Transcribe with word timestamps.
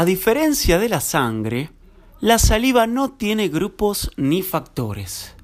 A 0.00 0.06
diferencia 0.06 0.78
de 0.78 0.88
la 0.88 1.02
sangre, 1.02 1.68
la 2.20 2.38
saliva 2.38 2.86
no 2.86 3.12
tiene 3.12 3.48
grupos 3.48 4.10
ni 4.16 4.40
factores. 4.40 5.34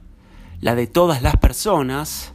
La 0.62 0.74
de 0.74 0.86
todas 0.86 1.20
las 1.20 1.36
personas 1.36 2.32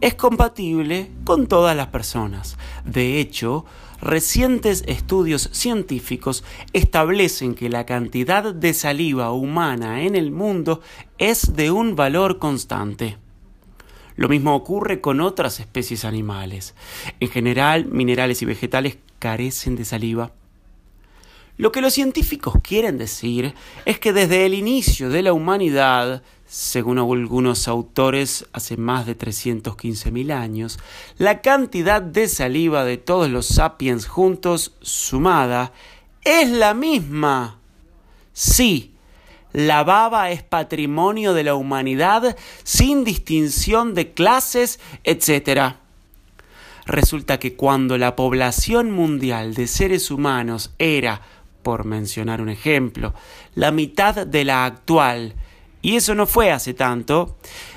es 0.00 0.14
compatible 0.16 1.12
con 1.22 1.46
todas 1.46 1.76
las 1.76 1.86
personas. 1.86 2.58
De 2.84 3.20
hecho, 3.20 3.66
recientes 4.00 4.82
estudios 4.88 5.48
científicos 5.52 6.42
establecen 6.72 7.54
que 7.54 7.68
la 7.68 7.86
cantidad 7.86 8.52
de 8.52 8.74
saliva 8.74 9.30
humana 9.30 10.02
en 10.02 10.16
el 10.16 10.32
mundo 10.32 10.80
es 11.18 11.54
de 11.54 11.70
un 11.70 11.94
valor 11.94 12.40
constante. 12.40 13.16
Lo 14.16 14.28
mismo 14.28 14.56
ocurre 14.56 15.00
con 15.00 15.20
otras 15.20 15.60
especies 15.60 16.04
animales. 16.04 16.74
En 17.20 17.28
general, 17.28 17.86
minerales 17.86 18.42
y 18.42 18.44
vegetales 18.44 18.98
carecen 19.20 19.76
de 19.76 19.84
saliva. 19.84 20.32
Lo 21.56 21.70
que 21.70 21.80
los 21.80 21.94
científicos 21.94 22.54
quieren 22.62 22.98
decir 22.98 23.54
es 23.84 24.00
que 24.00 24.12
desde 24.12 24.44
el 24.44 24.54
inicio 24.54 25.08
de 25.08 25.22
la 25.22 25.32
humanidad, 25.32 26.22
según 26.46 26.98
algunos 26.98 27.68
autores 27.68 28.46
hace 28.52 28.76
más 28.76 29.06
de 29.06 29.16
315.000 29.16 30.32
años, 30.32 30.80
la 31.16 31.42
cantidad 31.42 32.02
de 32.02 32.26
saliva 32.26 32.84
de 32.84 32.96
todos 32.96 33.30
los 33.30 33.46
sapiens 33.46 34.08
juntos 34.08 34.74
sumada 34.82 35.72
es 36.24 36.50
la 36.50 36.74
misma. 36.74 37.60
Sí, 38.32 38.94
la 39.52 39.84
baba 39.84 40.32
es 40.32 40.42
patrimonio 40.42 41.34
de 41.34 41.44
la 41.44 41.54
humanidad 41.54 42.36
sin 42.64 43.04
distinción 43.04 43.94
de 43.94 44.12
clases, 44.12 44.80
etc. 45.04 45.76
Resulta 46.86 47.38
que 47.38 47.54
cuando 47.54 47.96
la 47.96 48.16
población 48.16 48.90
mundial 48.90 49.54
de 49.54 49.68
seres 49.68 50.10
humanos 50.10 50.74
era, 50.78 51.22
por 51.64 51.84
mencionar 51.84 52.40
un 52.40 52.48
ejemplo, 52.48 53.12
la 53.56 53.72
mitad 53.72 54.24
de 54.24 54.44
la 54.44 54.64
actual, 54.64 55.34
y 55.82 55.96
eso 55.96 56.14
no 56.14 56.26
fue 56.26 56.52
hace 56.52 56.72
tanto, 56.74 57.36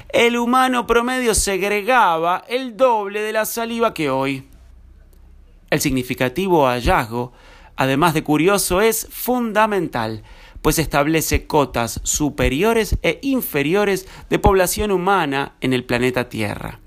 el 0.10 0.38
humano 0.38 0.86
promedio 0.86 1.34
segregaba 1.34 2.44
el 2.48 2.78
doble 2.78 3.22
de 3.22 3.34
la 3.34 3.46
saliva 3.46 3.96
que 3.96 4.12
hoy. 4.12 4.48
El 5.72 5.82
significativo 5.82 6.68
hallazgo, 6.68 7.34
además 7.76 8.14
de 8.14 8.24
curioso, 8.24 8.82
es 8.82 9.08
fundamental 9.10 10.22
pues 10.62 10.80
establece 10.80 11.48
cotas 11.48 12.02
superiores 12.04 12.98
e 13.02 13.20
inferiores 13.22 14.08
de 14.30 14.38
población 14.38 14.92
humana 14.92 15.56
en 15.62 15.72
el 15.72 15.86
planeta 15.86 16.30
Tierra. 16.30 16.82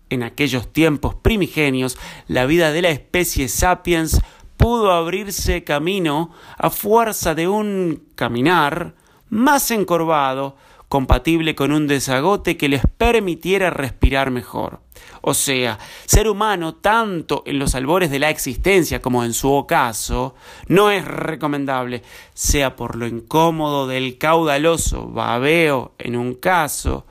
En 0.10 0.24
aquellos 0.24 0.74
tiempos 0.74 1.16
primigenios, 1.16 1.98
la 2.28 2.46
vida 2.46 2.72
de 2.72 2.82
la 2.82 2.90
especie 2.90 3.48
sapiens 3.48 4.20
pudo 4.58 4.92
abrirse 4.92 5.64
camino 5.64 6.32
a 6.58 6.70
fuerza 6.70 7.36
de 7.36 7.48
un 7.48 8.04
caminar 8.16 8.96
más 9.30 9.72
encorvado, 9.72 10.56
compatible 10.90 11.54
con 11.54 11.72
un 11.72 11.88
desagote 11.88 12.58
que 12.58 12.68
les 12.68 12.82
permitiera 12.98 13.70
respirar 13.70 14.32
mejor. 14.32 14.82
O 15.22 15.34
sea, 15.34 15.78
ser 16.06 16.28
humano, 16.28 16.76
tanto 16.76 17.44
en 17.46 17.60
los 17.60 17.76
albores 17.76 18.10
de 18.10 18.20
la 18.20 18.30
existencia 18.30 19.02
como 19.02 19.24
en 19.24 19.34
su 19.34 19.52
ocaso, 19.52 20.36
no 20.68 20.90
es 20.90 21.06
recomendable, 21.06 22.02
sea 22.34 22.76
por 22.76 22.96
lo 22.96 23.06
incómodo 23.06 23.88
del 23.88 24.18
caudaloso 24.18 25.08
babeo 25.08 25.94
en 26.00 26.16
un 26.16 26.34
caso, 26.34 27.06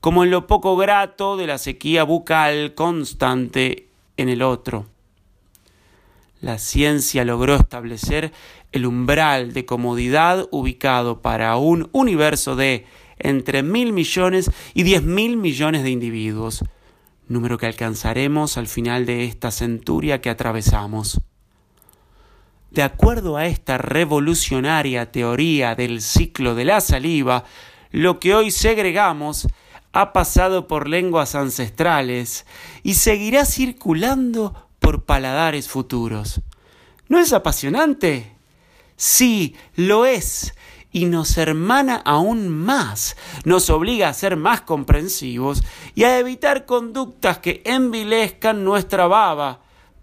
como 0.00 0.24
en 0.24 0.30
lo 0.30 0.46
poco 0.48 0.76
grato 0.76 1.36
de 1.36 1.46
la 1.46 1.58
sequía 1.58 2.02
bucal 2.02 2.74
constante 2.74 3.88
en 4.16 4.28
el 4.28 4.42
otro 4.42 4.91
la 6.42 6.58
ciencia 6.58 7.24
logró 7.24 7.54
establecer 7.54 8.32
el 8.72 8.84
umbral 8.84 9.52
de 9.52 9.64
comodidad 9.64 10.48
ubicado 10.50 11.22
para 11.22 11.56
un 11.56 11.88
universo 11.92 12.56
de 12.56 12.84
entre 13.18 13.62
mil 13.62 13.92
millones 13.92 14.50
y 14.74 14.82
diez 14.82 15.04
mil 15.04 15.36
millones 15.36 15.84
de 15.84 15.90
individuos, 15.90 16.64
número 17.28 17.58
que 17.58 17.66
alcanzaremos 17.66 18.58
al 18.58 18.66
final 18.66 19.06
de 19.06 19.24
esta 19.24 19.52
centuria 19.52 20.20
que 20.20 20.30
atravesamos. 20.30 21.20
De 22.72 22.82
acuerdo 22.82 23.36
a 23.36 23.46
esta 23.46 23.78
revolucionaria 23.78 25.12
teoría 25.12 25.76
del 25.76 26.02
ciclo 26.02 26.56
de 26.56 26.64
la 26.64 26.80
saliva, 26.80 27.44
lo 27.92 28.18
que 28.18 28.34
hoy 28.34 28.50
segregamos 28.50 29.46
ha 29.92 30.12
pasado 30.12 30.66
por 30.66 30.88
lenguas 30.88 31.36
ancestrales 31.36 32.46
y 32.82 32.94
seguirá 32.94 33.44
circulando 33.44 34.71
por 34.92 35.04
paladares 35.04 35.68
futuros. 35.68 36.42
¿No 37.08 37.18
es 37.18 37.32
apasionante? 37.32 38.36
Sí, 38.96 39.56
lo 39.74 40.04
es, 40.04 40.54
y 40.92 41.06
nos 41.06 41.38
hermana 41.38 42.02
aún 42.04 42.50
más, 42.50 43.16
nos 43.44 43.70
obliga 43.70 44.10
a 44.10 44.14
ser 44.14 44.36
más 44.36 44.60
comprensivos 44.60 45.62
y 45.94 46.04
a 46.04 46.18
evitar 46.18 46.66
conductas 46.66 47.38
que 47.38 47.62
envilezcan 47.64 48.64
nuestra 48.64 49.06
baba, 49.06 49.60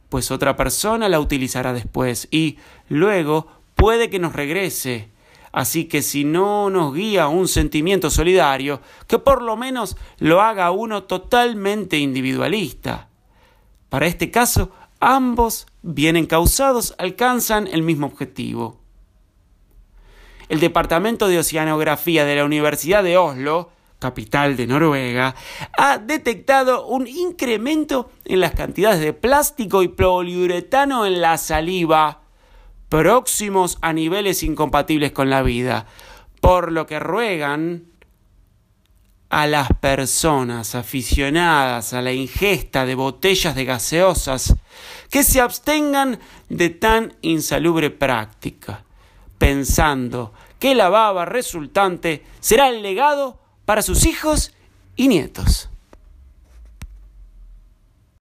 pues 0.09 0.31
otra 0.31 0.55
persona 0.55 1.07
la 1.07 1.19
utilizará 1.19 1.71
después 1.71 2.27
y 2.31 2.57
luego 2.87 3.45
puede 3.75 4.09
que 4.09 4.17
nos 4.17 4.33
regrese. 4.33 5.11
Así 5.51 5.85
que 5.85 6.01
si 6.01 6.23
no 6.23 6.71
nos 6.71 6.95
guía 6.95 7.27
un 7.27 7.47
sentimiento 7.47 8.09
solidario, 8.09 8.81
que 9.05 9.19
por 9.19 9.43
lo 9.43 9.55
menos 9.55 9.97
lo 10.17 10.41
haga 10.41 10.71
uno 10.71 11.03
totalmente 11.03 11.99
individualista. 11.99 13.08
Para 13.89 14.07
este 14.07 14.31
caso, 14.31 14.71
ambos, 14.99 15.65
bien 15.81 16.15
encausados, 16.15 16.95
alcanzan 16.97 17.67
el 17.67 17.81
mismo 17.81 18.07
objetivo. 18.07 18.79
El 20.47 20.59
Departamento 20.59 21.27
de 21.27 21.39
Oceanografía 21.39 22.25
de 22.25 22.35
la 22.35 22.45
Universidad 22.45 23.03
de 23.03 23.17
Oslo, 23.17 23.71
capital 23.99 24.55
de 24.55 24.67
Noruega, 24.67 25.35
ha 25.77 25.97
detectado 25.97 26.87
un 26.87 27.05
incremento 27.07 28.09
en 28.25 28.39
las 28.39 28.53
cantidades 28.53 28.99
de 29.01 29.13
plástico 29.13 29.83
y 29.83 29.89
poliuretano 29.89 31.05
en 31.05 31.21
la 31.21 31.37
saliva, 31.37 32.21
próximos 32.87 33.77
a 33.81 33.93
niveles 33.93 34.41
incompatibles 34.41 35.11
con 35.11 35.29
la 35.29 35.43
vida, 35.43 35.85
por 36.41 36.71
lo 36.71 36.87
que 36.87 36.99
ruegan 36.99 37.88
a 39.29 39.45
las 39.45 39.69
personas 39.79 40.73
aficionadas 40.75 41.93
a 41.93 42.01
la 42.01 42.11
ingesta 42.11 42.85
de 42.85 42.95
botellas 42.95 43.55
de 43.55 43.65
gaseosas 43.65 44.55
que 45.09 45.23
se 45.23 45.39
abstengan 45.39 46.19
de 46.49 46.69
tan 46.69 47.13
insalubre 47.21 47.91
práctica, 47.91 48.83
pensando 49.37 50.33
que 50.57 50.75
la 50.75 50.89
baba 50.89 51.25
resultante 51.25 52.25
será 52.39 52.69
el 52.69 52.81
legado 52.81 53.39
para 53.65 53.81
sus 53.81 54.05
hijos 54.05 54.53
y 54.95 55.07
nietos. 55.07 55.69